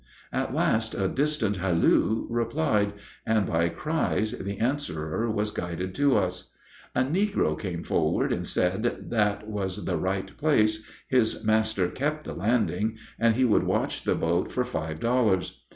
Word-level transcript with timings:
At 0.33 0.51
last 0.51 0.95
a 0.95 1.07
distant 1.07 1.57
halloo 1.57 2.25
replied, 2.31 2.93
and 3.23 3.45
by 3.45 3.69
cries 3.69 4.31
the 4.31 4.57
answerer 4.57 5.29
was 5.29 5.51
guided 5.51 5.93
to 5.93 6.17
us. 6.17 6.55
A 6.95 7.01
negro 7.03 7.55
came 7.55 7.83
forward 7.83 8.33
and 8.33 8.47
said 8.47 9.09
that 9.11 9.47
was 9.47 9.85
the 9.85 9.97
right 9.97 10.35
place, 10.37 10.83
his 11.07 11.45
master 11.45 11.87
kept 11.87 12.23
the 12.23 12.33
landing, 12.33 12.97
and 13.19 13.35
he 13.35 13.45
would 13.45 13.61
watch 13.61 14.01
the 14.03 14.15
boat 14.15 14.51
for 14.51 14.65
five 14.65 14.99
dollars. 14.99 15.61